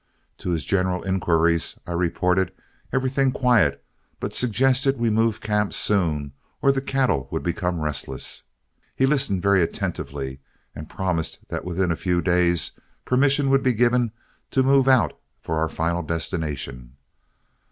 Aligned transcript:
To 0.39 0.49
his 0.49 0.65
general 0.65 1.03
inquiries 1.03 1.79
I 1.85 1.91
reported 1.91 2.51
everything 2.91 3.31
quiet, 3.31 3.85
but 4.19 4.33
suggested 4.33 4.97
we 4.97 5.11
move 5.11 5.41
camp 5.41 5.73
soon 5.73 6.31
or 6.59 6.71
the 6.71 6.81
cattle 6.81 7.27
would 7.29 7.43
become 7.43 7.79
restless. 7.81 8.45
He 8.95 9.05
listened 9.05 9.43
very 9.43 9.61
attentively, 9.61 10.39
and 10.73 10.89
promised 10.89 11.47
that 11.49 11.65
within 11.65 11.91
a 11.91 11.95
few 11.95 12.19
days 12.19 12.79
permission 13.05 13.51
would 13.51 13.61
be 13.61 13.73
given 13.73 14.11
to 14.49 14.63
move 14.63 14.87
out 14.87 15.13
for 15.39 15.59
our 15.59 15.69
final 15.69 16.01
destination. 16.01 16.95